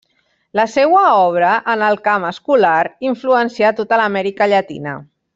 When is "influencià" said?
3.09-3.69